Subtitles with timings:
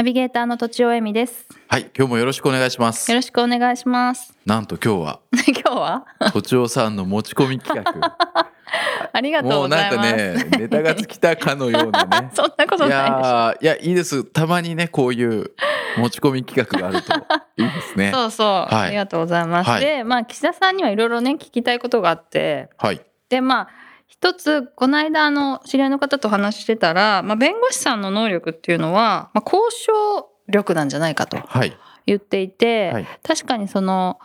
[0.00, 1.46] ナビゲーターの土地尾恵美です。
[1.68, 3.10] はい今日もよろしくお願いします。
[3.10, 4.32] よろしくお願いします。
[4.46, 5.20] なんと今日は。
[5.46, 6.06] 今日は？
[6.32, 8.16] 土地尾さんの持ち込み企画。
[9.12, 10.10] ありがとうもうなございます。
[10.14, 12.30] んかねネタが尽きたかのようなね。
[12.32, 13.26] そんなこといないでしょ。
[13.26, 14.24] やーいやいいです。
[14.24, 15.50] たまにねこういう
[15.98, 17.12] 持ち込み企画があると
[17.58, 18.10] いいですね。
[18.14, 18.74] そうそう、い。
[18.74, 19.68] ありがとうございます。
[19.68, 19.80] はい。
[19.82, 23.02] で、まあ岸田さんにはいろいろね聞きたいことがあって、はい。
[23.28, 23.68] でまあ
[24.10, 31.76] 一つこの間あの知り合いの方と話してたら、まあ弁護士さんの能力っていうのは、まあ交渉力なんじゃないかとはい。
[32.06, 33.06] 言っていて、はい。
[33.22, 34.18] 確かにその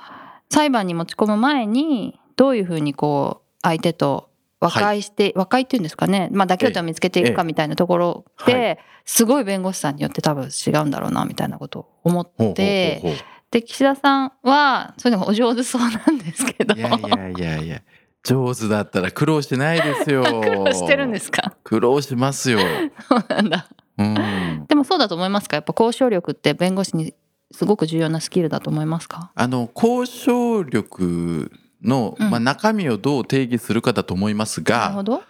[0.49, 8.79] 裁判に持ち込む前にどういうふうにこう相手と和解して、和解っていうんですかね、まあ、妥協点を見つけていくかみたいなところで、ええ。
[9.05, 13.19] すごい弁護士さんによって多分違うんだろうなみたいなことを思って。
[13.51, 16.73] で岸田さんはそういうのがお上手そうなんですけど。
[16.73, 17.81] ういやいやいやいや
[18.25, 20.23] 上手だったら苦労しないですよ。
[20.43, 21.53] 苦労してるんですか？
[21.63, 22.59] 苦労しますよ。
[23.07, 23.69] そうなんだ。
[23.97, 24.65] うん。
[24.67, 25.55] でもそうだと思いますか？
[25.55, 27.13] やっぱ交渉力って弁護士に
[27.51, 29.31] すごく重要なスキルだと思いますか？
[29.35, 31.51] あの交渉力
[31.83, 32.29] の、うん。
[32.31, 35.23] まあ、中身をどう定義するかだと思いますがなるほど。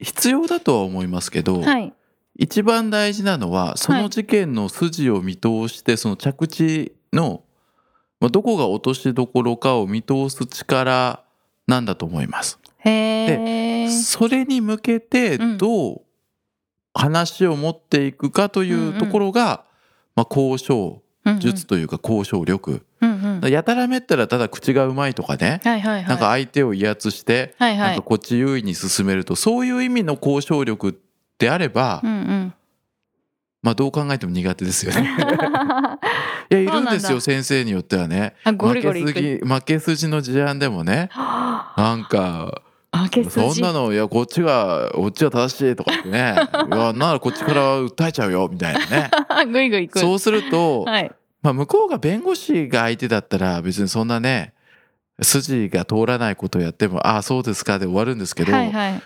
[0.00, 1.92] 必要だとは思いますけど、はい。
[2.36, 7.42] 一番大事なのはその事件の筋を見通してその着地の、
[8.18, 11.22] まあ、どこが落としどころかを見通す力
[11.70, 12.58] なんだと思います。
[12.78, 15.58] へえそれに向けてうん。
[15.58, 16.02] どう
[16.92, 19.64] 話を持っていくかというところが、
[20.16, 21.02] まあ、交渉
[21.38, 22.84] 術というか交渉力、
[23.48, 31.00] やたらめったらただ口がうまいとかね、なんか相手を威圧して、なんかこっち優位に進めるとそういう意味の交渉力
[31.38, 32.02] であれば、
[33.62, 35.10] まあどう考えても苦手ですよね。
[36.50, 38.34] いやいるんですよ先生によってはね。
[38.44, 43.54] あゴリゴリ負けすぎ負け筋の事案でもねなんかあけ筋。
[43.54, 46.34] そんなのいやこっちがこっちが正しいとかってね
[46.72, 49.10] いやならこっちから訴えちゃうよみたいなね。
[49.52, 49.98] グイグイいく。
[49.98, 51.12] そうすると、はい。
[51.42, 54.52] まあ、向こうが弁護士が相手だったら別にそんなね
[55.22, 59.02] 筋が通らないことをやってもああそうですかで終わるんですけど、はいはい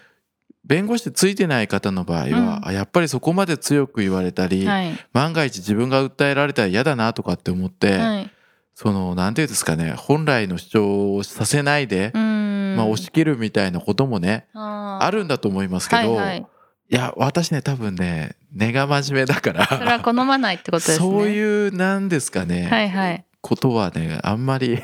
[0.65, 2.69] 弁護士ついてない方の場合は、うん。
[2.69, 4.93] あやっぱりそこまで強く言われたり、はい。
[5.13, 8.31] 万が一自分が訴えられたら嫌だなとかって思って、はい。
[8.75, 16.47] そのなんていうんですかね本来の主張をさせないで、まあ、押し切るみたいなこともね、ああるんだと思いますけど、はいはい。
[16.91, 20.97] いや私ね多分ね根が真面目だからそれは好まないってことですね。
[20.99, 23.25] そういうなんですかね、はいはい。
[23.41, 24.83] ことはねあんまり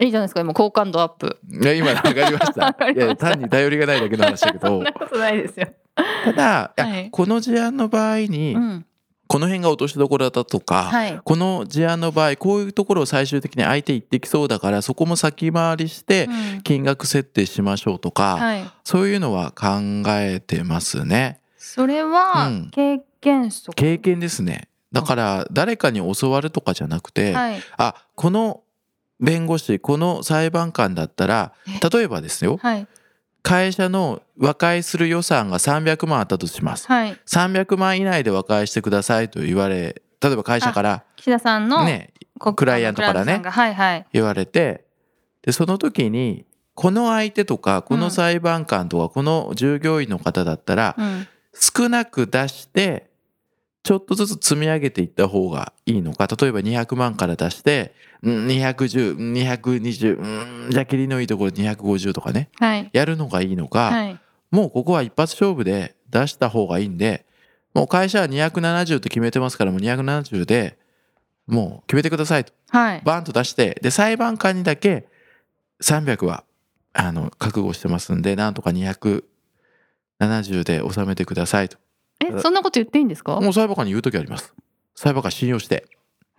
[0.00, 1.38] いいじゃないですか今好感度アップ。
[1.48, 2.90] いや今上がりました。
[2.90, 5.68] いや単に頼りがないだけの話だけそどんなことないですよ。
[6.24, 7.10] ただ、はい。
[7.10, 8.86] この事案の場合に、うん。
[9.26, 11.20] この辺が落としどころだとか、はい。
[11.24, 16.62] この事案の場合こういうところを最終的に相手言ってきそうだからそこも先回りしてうん。
[16.62, 18.64] 金額設定しましょうとか、はい。
[18.82, 21.40] そういうのは考えてますね。
[21.56, 22.70] それはうん。
[22.70, 23.74] 経験則。
[23.76, 24.68] 経験ですね。
[24.92, 27.62] だから誰かに教わるとかじゃなくて、はい。
[27.76, 28.63] あこの
[29.20, 31.52] 弁護士この裁判官だったら
[31.92, 32.58] 例えばですよ。
[32.58, 32.86] はい。
[33.42, 36.86] 会社の和解する予算が300万あったとします。
[36.88, 37.20] はい。
[37.26, 44.06] 300万以内で和解してくださいと言われ例えば会社から岸田さんのねこクライアントからねはいはい。
[44.12, 44.84] 言われて
[45.42, 51.26] でその時にこの相手とかこの裁判官とかこの従業員の方だったらうん。
[51.56, 53.10] 少なく出して
[53.84, 56.26] ちょっとずつ積み上げていった方がいいのか。
[56.26, 62.48] 例えば200万から出してうん210220うんじゃあ切りのいいところ250とかね。
[62.58, 62.90] はい。
[62.94, 64.18] やるのがいいのか、はい。
[64.50, 67.26] もうここは一発勝負で出した方がいいんで
[67.74, 70.78] もう会社は270と決めてますからもう270で
[71.46, 72.54] もう決めてくださいと。
[72.70, 73.02] はい。
[73.04, 75.06] バンと出してで裁判官にだけ
[75.82, 76.44] 300は
[76.94, 79.22] あの覚悟してますんでなんとか270
[80.64, 81.76] で収めてくださいと
[82.20, 83.40] えそんなこと言っていいんですか？
[83.40, 84.52] もう裁判官に言う時あります。
[84.94, 85.86] 裁判官信用して。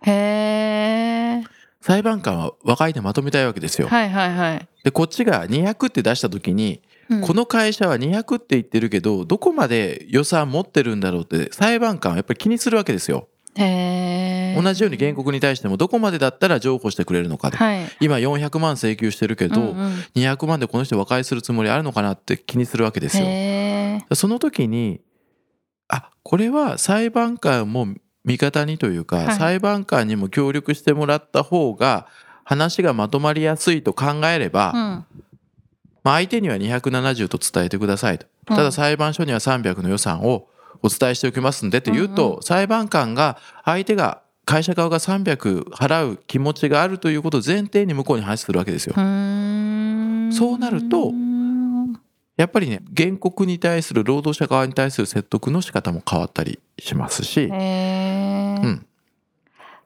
[0.02, 1.44] へえ
[1.80, 3.88] 裁判官は和解でまとめたいわけですよ。
[3.88, 4.68] はいはいはい。
[4.84, 7.20] でこっちが200って出した時にうん。
[7.20, 13.28] この会社は200って言ってるけどどこまで予算持ってるんだろうって裁判官はやっぱり気にするわけですよ。
[13.58, 17.56] へえ同じように原告に対してもどこまでだったら譲歩してくれるのかと。
[17.56, 17.86] はい。
[18.00, 19.92] 今400万請求してるけど、うんうん。
[20.14, 23.24] 200万でこの人和解するつもりあるのかなって気にするわけですよ。
[23.26, 25.00] へえその時に
[25.88, 27.88] あこれは裁判官も
[28.24, 29.36] 味方にというか、はい。
[29.36, 32.06] 裁判官にも協力してもらった方が
[32.44, 35.22] 話がまとまりやすいと考えれば、うん。
[36.02, 38.26] まあ、相手には270と伝えてくださいと。
[38.46, 40.48] ただ裁判所には300の予算を
[40.82, 48.94] お伝えしておきますんでって言うと、うん裁判官が相手が会社側が300払う気持ちがあるということを前提に向こうに話するわけですよ。
[48.94, 51.25] そうなるとうん
[52.36, 58.86] やっぱりね原告に対する労働者側に対する説得の仕方も変わったりしますし、うん、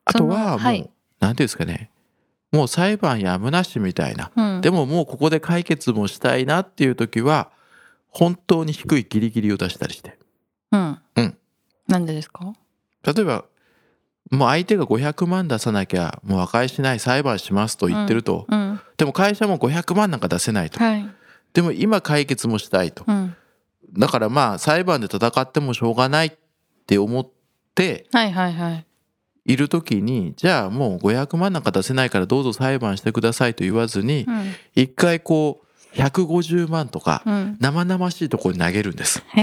[0.05, 0.91] あとはもう、はい。
[1.21, 1.91] なんていうんですかね。
[2.51, 4.33] もう裁判やむなしみたいな。
[4.35, 4.61] うん。
[4.63, 7.51] でももうここで解決もしたいなっていう時は
[8.09, 10.19] 本当に低いギリギリを出したりして。
[10.73, 10.99] うん。
[11.15, 11.39] うん。
[11.87, 12.53] なんでですか？
[13.05, 13.45] 例えば
[14.33, 18.81] もう相手が500万出さなきゃもう和解しない裁判しますと言ってると、うん。
[18.97, 20.83] でも会社も500万なんか出せないと。
[20.83, 21.09] はい
[21.53, 23.05] でも今解決もしたいと。
[23.07, 23.37] うん。
[23.93, 26.33] だからまあ裁判で戦ってもしょうがないっ
[26.87, 27.29] て思っ
[27.75, 28.87] てはいはいはい。
[29.47, 34.55] いる時にじゃあもう500万なんか出せないからどうぞ裁判してくださいと言わずにうん。
[34.75, 37.57] 一回こう150万とかうん。
[37.61, 39.23] 生々しいところに投げるんです。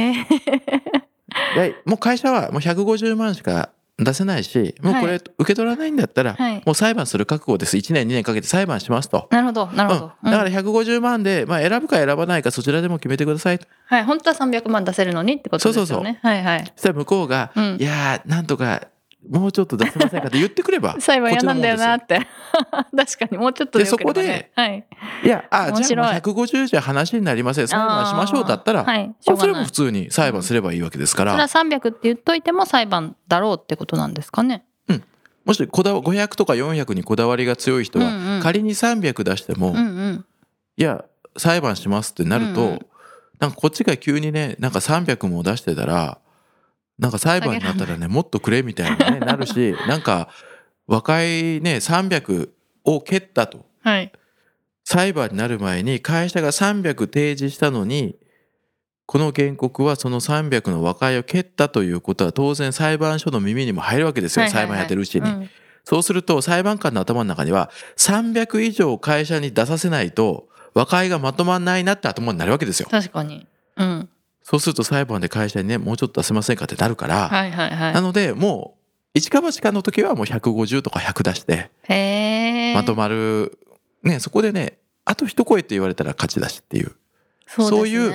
[1.86, 3.70] もう会社はもう150万しか
[4.00, 5.16] 出せないしもうこれはい。
[5.16, 6.62] 受け取らないんだったらはい。
[6.66, 7.78] もう裁判する覚悟です。
[7.78, 9.28] 1年2年かけて裁判しますと。
[9.32, 13.68] なるほどなるほど、うん、だから150万で、まあ、選ぶか選ばないかそちらでも決めてくださいと。
[13.88, 15.88] はい本当は300万出せるのにってことですよね。
[15.88, 16.18] そうそう。
[16.22, 16.60] はいはい。
[16.76, 17.78] そしたら向こうが「うん。
[17.80, 18.88] いやーなんとか
[19.30, 22.28] もうちょっと出せませんか」って言ってくれば 裁判嫌なんだよなこって。
[22.96, 23.90] 確かにもうちょっとでね。
[23.90, 24.86] そこではい。
[25.24, 27.68] いやあじゃあもう150じゃ話になりません。
[27.68, 29.14] 裁判しましょうだったら、はい。
[29.22, 34.64] それも普通に裁判すればいいわけですから、それは300って言っといても裁判だろうってことなんですかね。
[35.48, 38.42] もしこだわ500とか400にこだわりが強い人は、うんうん。
[38.42, 40.26] 仮に300出しても、うんうん。
[40.76, 41.06] いや
[41.38, 42.80] 裁判しますってなると、うんうん。
[43.40, 46.18] なんかこっちが急にねなんか300も出してたら
[47.00, 50.30] なんか裁判になったらねもっとくれみたいなねなるしなんか
[50.88, 52.50] 和解ね300
[52.86, 53.66] を蹴ったと。
[53.82, 54.12] はい。
[54.84, 58.16] 裁判になる前に会社が300提示したのに
[59.06, 64.68] この原告はその300の和解を蹴ったということは当然裁判所の耳にも入るわけですよ、はいはいはい。
[64.68, 65.30] 裁判やってるうちに。
[65.30, 65.50] うん。
[65.84, 72.88] そうすると裁判官の頭の中には300以上会社に出させないと和解がまとまんないなって頭になるわけですよ。
[72.90, 73.48] 確かに。
[73.78, 74.10] うん
[74.50, 78.80] そうすると裁判で会社にねもうちょっと出せませんかってなるから、はいはいはなのでもう
[79.14, 83.60] 一か八かの時はもう150とか100出してまとまる、
[84.04, 86.96] ねそこでねあと一声って言われたら勝ちだしっていう。
[87.46, 88.14] そうそういう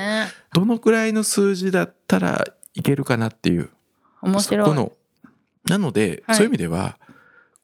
[0.53, 2.45] どのくらいの数字だったら
[2.75, 3.69] いけるかなっていう。
[4.21, 4.65] 面白い。
[4.65, 4.91] そこの。
[5.65, 6.35] なので、はい。
[6.35, 6.97] そういう意味では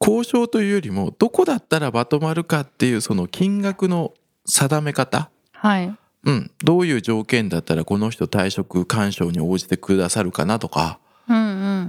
[0.00, 4.14] 交渉というよりもどこだったらまとまるかっていうその金額の
[4.46, 5.94] 定め方はい
[6.24, 10.98] うん、どういう条件だったらこの人退職勧奨に応じてくださるかなとか。
[11.28, 11.40] うんう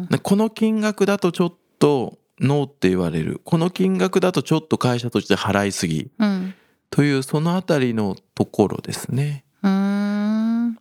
[0.03, 0.07] ん。
[0.09, 3.41] でこの金額だとちょっとノーって言われる。
[3.43, 6.11] この金額だとちょっと会社として払いすぎ。
[6.17, 6.53] うん。
[6.89, 9.43] というそのあたりのところですね。
[9.63, 10.77] うーん。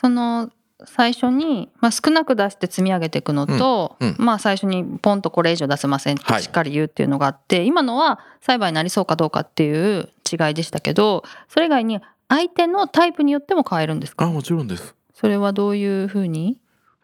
[0.00, 0.50] その
[0.84, 4.08] 最初に、まあ、少なく出して積み上げていくのと、うん。
[4.10, 4.16] うん。
[4.24, 6.42] まあ最初にポンとこれ以上出せませんってはい。
[6.42, 12.00] しっかり言うっていうのがあって、今のは裁判になりそうかどうかっていう違いでしたけどそれ以外に
[12.34, 14.24] 相手のタイプによっても変えるんですか？
[14.24, 14.94] あもちろんです。
[15.12, 16.58] それはどういうふうに？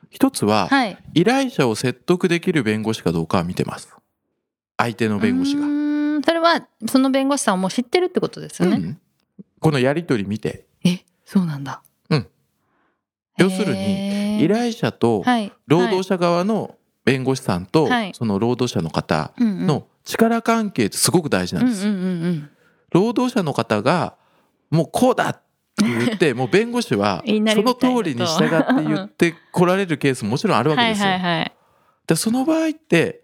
[0.08, 0.96] 一つははい。
[1.12, 3.94] 依頼者を説得できる弁護士かどうかは見てます。
[4.78, 5.66] 相手の弁護士うが。
[6.24, 8.98] それはその弁護士さんをもう知ってるってことですよね、うん。
[9.60, 10.66] このやり取り見て。
[10.82, 11.82] えそうなんだ。
[12.08, 12.26] うん。
[13.36, 15.52] 要するに依頼者とはい。
[15.66, 18.14] 労働者側の弁護士さんとはい。
[18.14, 21.86] その労働者の方の力関係ってすごく大事なんです。
[22.92, 24.16] 労働者の方が
[24.70, 27.32] もうこうだって言って もう弁護士はそ
[27.62, 31.08] の通りに従って言って来られるケースももちろんあるわけですよ。
[31.08, 31.52] はいはい
[32.08, 33.20] でその場合って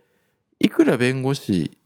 [0.60, 1.78] いくら弁護士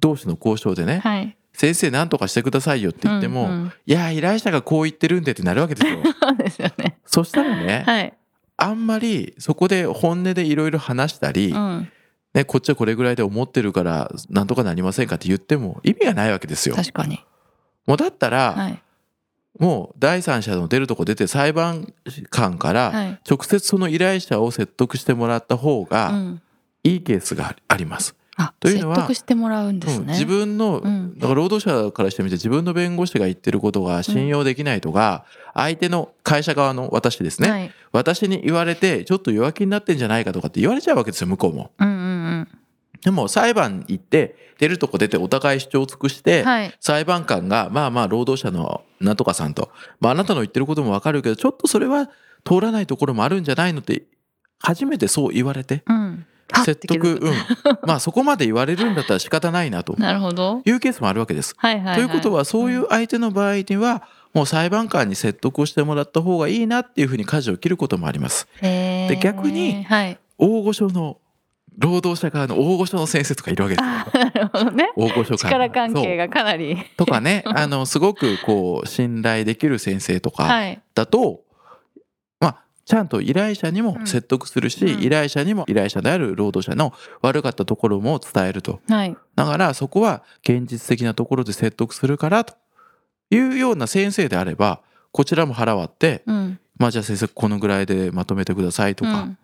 [0.00, 1.36] 同士の交渉でね、はい。
[1.52, 3.72] 先生何とかしてくださいよって言っても、うんうん。
[3.86, 5.98] いや依頼者がこう言ってるんでってなるわけですよ。
[6.20, 6.98] そうですよね。
[7.06, 8.12] そしたらね、はい。
[8.56, 11.88] あんまりそこで本音でいろいろ話したり、うん。
[12.34, 16.74] ね、こっちはこれぐらいで思ってるから何とかなりませんかって言っても意味がないわけですよ。
[16.74, 17.24] 確かに。
[17.86, 18.82] もうだったら、はい
[19.58, 21.92] もう第三者の出るとこ出て裁判
[22.30, 23.20] 官からはい。
[23.28, 26.42] 直接その依頼者を説得してもらった方うがん。
[26.84, 28.14] いいケースがあります。
[28.38, 30.04] あというのは説得してもらうんですね。
[30.04, 31.14] うん自分の、うん。
[31.18, 37.72] だから労働者からしてみて自分の弁護士が言ってることが信用できないとか、相手の会社側の私ですね、はい。
[37.92, 41.70] 私に言われてちょっと弱気になってんじゃないかとかって言われちゃうわけですよ向こうも。
[41.78, 41.95] うんうん
[43.06, 49.70] でも裁判行って出るとこ出てお互い主張を尽くして、うんはい裁判官がまあまあ労働者のなんとかさんと、
[50.00, 52.10] まあ、あなたの言ってることもわかるけどちょっとそれは
[52.44, 54.02] 通らないところもあるんじゃないのって
[54.58, 56.26] 初めてそう言われてうん
[56.64, 57.34] 説得、うん。
[57.86, 60.62] まあそこまで言われるんだったら仕方ないなとなるほど。
[60.64, 61.54] いうケースもあるわけです。
[61.56, 61.96] はいはい、はい。
[61.96, 64.02] ということはそういう相手の場合には
[64.34, 68.48] もう裁判官に説得をしてもらった方がいいなっていうふうに舵を切ることもあります。
[68.60, 70.18] で逆にはい。
[70.38, 71.18] 大御所の
[71.78, 74.70] 労働者側の大御所の先生とかいるわけですよ。
[74.70, 74.92] ね。
[74.96, 76.76] 大御所力関係ががかなり。
[76.96, 80.80] とかね あのすごくこう信頼できる先生とかはい。
[80.94, 81.42] だと、
[82.40, 89.16] まあちゃんと依頼者にも説得するし、うん依頼者にも依頼者である労働者の悪かったところも伝えるとはい。
[89.34, 92.54] だからそこは現実的なところで説得するからと
[93.30, 94.80] いうような先生であれば
[95.12, 96.58] こちらも腹割って、うん。
[96.78, 99.36] まあじゃあ先生このぐらいでまとめてくださいとか、う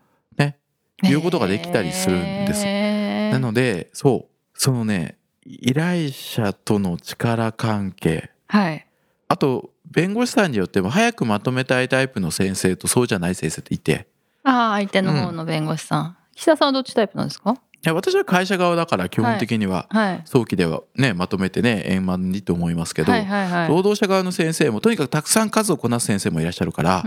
[1.02, 2.64] いうことができたりするんです。
[2.66, 4.59] へーなのでそう。
[4.59, 8.30] そのね依頼者との力関係。
[8.49, 8.87] はい。
[9.28, 14.06] あと弁護士さんによっても早くまとめたいタイプの先生とそうじゃない先生っていて。
[14.44, 16.16] ああ、相手の方の弁護士さん。
[16.35, 17.52] 岸田さんはどっちタイプなんですか？
[17.52, 20.23] いや私は会社側だから基本的にははい。
[20.25, 23.12] 早期ではねまとめてね円満にと思いますけど。
[23.12, 27.03] 労働者側の先生もとにかくたくさん数をこなす先生もいらっしゃるから、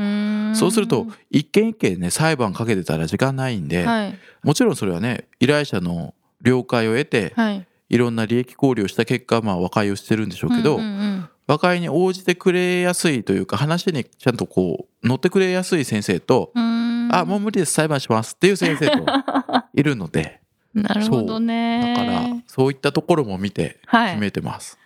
[0.55, 4.19] そうすると一件一件ね裁判かけてたら時間ないんで、はい。
[4.43, 7.67] もちろんそれはね依頼者の了解を得て、はい。
[7.87, 10.79] いろんな利益考慮をした結果まあ和解をしてるんでしょうけど、
[11.47, 19.05] 和解に応じてくれやすいというか話にちゃんとこう乗ってくれやすい先生と、あもう無理です裁判しますっていう先生と
[19.73, 20.41] いるので
[20.75, 21.95] なるほどね。
[21.95, 24.09] だからそういったところも見てはい。
[24.11, 24.77] 決めてます。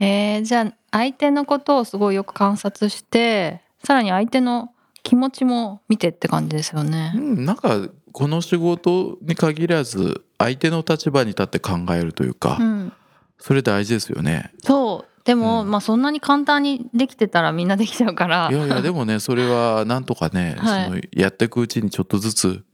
[0.00, 7.12] えー、じゃあ相手のことをすごいよく観察してさらに相手の気持ちも見てって感じですようね。
[7.12, 12.92] ん、なんかこの仕事に限らず相手の立場に立って考えるというか、うん、
[13.38, 14.52] それ大事ですよね。
[14.62, 22.64] そうでも、うんまあそんなに簡単にできてたらみんなできちゃうからいやいやでもねそれはなんとかね、はいそのやっていくうちにちょっとずつ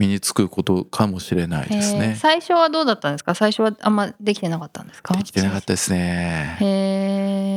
[0.00, 1.98] 身につくことかもしれないですえー。
[2.00, 2.16] ね。
[2.18, 3.34] 最初はどうだったんですか？
[3.34, 5.14] 最初はあんまできてなかったんですか？
[5.14, 6.56] できてなかったですね。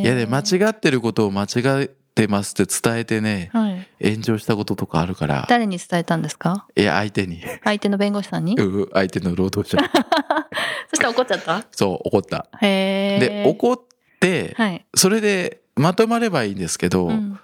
[0.03, 5.45] いやで間違ってることを間違ってますって伝えてねはい、炎上したこととかあるから。
[5.49, 6.67] 誰に伝えたんですか？
[6.75, 7.41] いや相手に。
[7.63, 8.55] 相手の弁護士さんに？
[8.57, 9.77] うん相手の労働者。
[10.91, 11.65] そしたら怒っちゃった？
[11.71, 12.47] そう怒った。
[12.61, 13.79] で怒っ
[14.19, 17.39] てはい、それでまとまればいいんですけど、うん。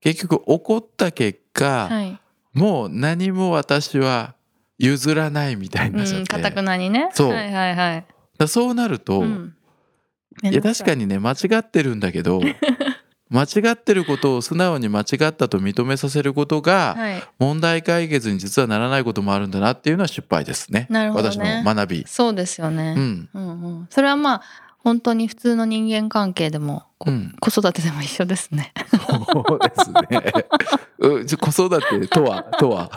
[0.00, 2.20] 結局怒った結果、はい
[2.54, 4.34] もう何も私は
[4.78, 7.10] 譲らないみたいになっちゃって、うん、かたくなにね。
[7.12, 7.28] そう。
[7.30, 8.06] はいはいはい、
[8.38, 9.54] だそうなると、うん。
[10.42, 12.40] いや確かにね間違ってるんだけど
[13.30, 17.22] 間違ってることを素直に間違ったと認めさせることがはい。
[17.38, 20.86] 問題解決に実はならないこともあるんだなっていうのは失敗ですね。
[20.90, 21.30] なるほどね。
[21.30, 22.04] 私の学び。
[22.06, 23.28] そうですよね、うん。
[23.32, 24.42] うんうん、それはまあ
[24.84, 28.72] 本当に普通の人間関係でもこうん、子育てでも一緒ですね。
[28.86, 31.26] そうですね。
[31.36, 32.90] 子育てとはとは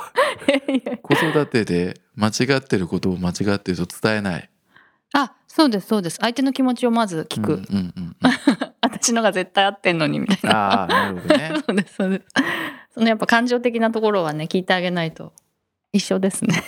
[1.01, 4.49] 子育てで間違ってることを間違ってると伝えない。
[5.13, 8.31] あそうですそうです相手の気持ちをまず聞く、うんうんうんうん、
[8.81, 10.57] 私のが絶対合ってんのにみたいな。
[10.57, 11.53] ああなるほどね。
[11.65, 12.25] そうですそうです。
[12.93, 15.31] そのやっぱ感情的なところはね聞いてあげないと
[15.93, 16.61] 一緒ですね。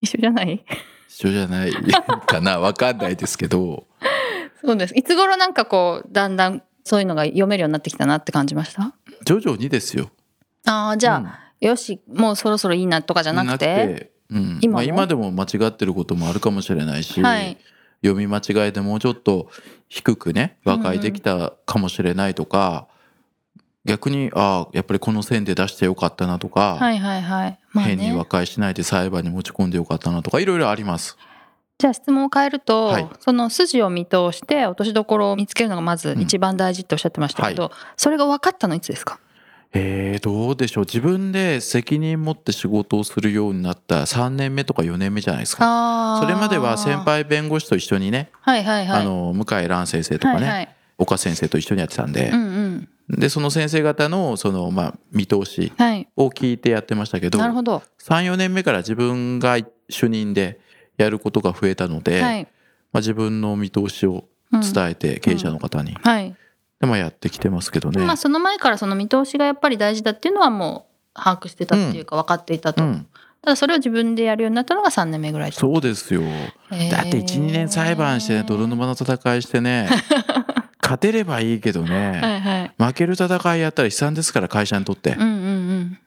[0.00, 0.64] 一緒じゃない？
[1.08, 1.72] 一緒じゃない
[2.26, 2.58] かな。
[2.60, 3.86] わかんないですけど。
[4.64, 4.94] そうです。
[4.96, 8.94] いつ頃なんかこうだんだんそういうのが読めるようになってきたなって感じました？
[9.24, 10.10] 徐々にですよ。
[10.66, 14.58] ああじゃあ、あよしもうそろそろいいなとかじゃなくてうん。
[14.60, 14.72] 今も？
[14.74, 17.56] まあ、今でも間違ってることもあるかもしれないし、はい。
[18.04, 19.50] 読み間違いでもうちょっと
[19.88, 22.86] 低くね和解できたかもしれないとか、
[23.88, 27.58] 逆にああやっぱりこの線で出してよかったなとか、はいはいはい。
[27.72, 31.16] まあ変に和ね、解しないで裁判に持ち込んでよかったなとかいろいろあります。
[31.78, 33.08] じゃあ質問を変えると、はい。
[33.20, 39.18] その筋を見通して落としどころを見つけるのがまず一番大事っておっしゃってましたけど、それが分かったのいつですか？
[39.72, 40.84] えー、どうでしょう。
[40.84, 46.18] 自分で責任持って仕事をするようになった3年目とか4年目じゃないですか。
[46.20, 49.00] それまでは先輩弁護士と一緒にね、はいはいはい。
[49.02, 50.74] あの向井蘭先生とかね、はいはい。
[50.96, 56.08] 岡先生と一緒にやってたんでう、んうんでその先生方のその、まあ、見通しはい。
[56.16, 57.82] を聞いてやってましたけどなるほど。
[58.02, 59.56] 34年目から自分が
[59.88, 60.60] 主任で
[60.96, 62.42] やることが増えたので、はい、
[62.92, 64.60] まあ、自分の見通しをうん。
[64.60, 66.34] 伝えて経営者の方に、はい。
[66.80, 68.04] でまあやってきてますけどね。
[68.04, 73.06] まあその前からその見通しがやっぱり大事だっていうのはもう把握してたっていうか分かっていたと、うん、
[73.42, 76.22] ただそれを自分でやるようになったのが3年目ぐらいとそうですよ。
[76.22, 79.88] へーだって12年裁判してね泥沼の戦いしてね
[80.88, 82.72] 勝てればいいけどね、はいはい。
[82.78, 85.10] 負ける戦いやったら悲惨ですから会社にとって。
[85.12, 85.98] うん、うん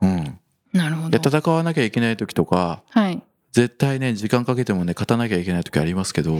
[0.00, 0.06] うん。
[0.06, 0.38] うん、
[0.72, 1.18] なるほど。
[1.18, 3.22] で戦わなきゃいけない時とかはい。
[3.52, 6.30] 絶対ね時間かけてもね勝たなきゃいけない時ありますけど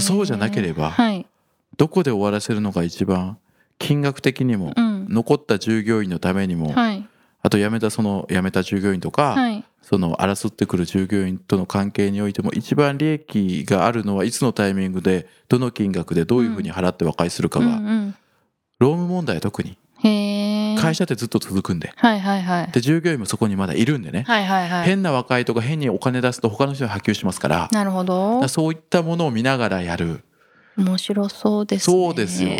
[0.00, 1.26] そうじゃなければはい。
[1.76, 3.36] どこで終わらせるのが一番
[3.78, 5.06] 金額的にも、うん。
[5.10, 7.06] 残った従業員のためにも、はい。
[7.42, 18.14] あと辞めたその辞めた従業員とか、はいその争ってくる従業員との関係においても一番利益があるのはいつのタイミングでどの金額でどういうふうに払って和解するかうんが、うん。
[18.78, 21.92] 労務問題は特に会社ってずっと続くんで。
[21.96, 22.72] はいはいはい。
[22.72, 24.84] で従業員もそこにまだいるんでね、はいはいはい。
[24.84, 27.68] 変な和解とか変にお金出すと他の人に波及しますから。
[27.70, 28.46] なるほど。
[28.48, 30.24] そういったものを見ながらやる。
[30.76, 31.94] 面白そうですね。
[31.94, 32.50] そうですよ。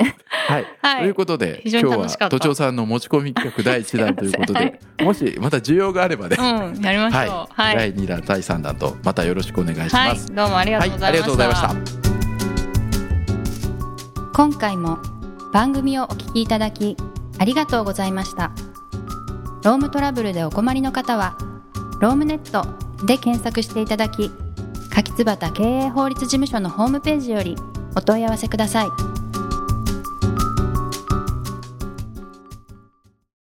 [0.49, 1.01] はい、はい。
[1.03, 7.25] ということで今日は都庁さんの持ち込み企画第1弾ということすいまで、もしまた需要があればね、うんやりましょう。
[7.29, 7.91] ははい。
[7.91, 10.09] い、第2弾第3弾とまたよろしくお願いしはい。
[10.11, 10.35] ます。
[10.35, 11.75] どうもありがはい、とうございました、ありがとうございました。
[14.35, 14.99] 今回も
[15.53, 16.97] 番組をお聞きいただき
[17.39, 18.51] ありがとうございました。
[19.63, 21.37] ロームトラブルでお困りの方は
[22.01, 22.67] ロームネット
[23.07, 24.31] で検索していただき
[24.91, 27.57] 柿椿経営法律事務所のホームページより
[27.95, 29.12] お問い合わせください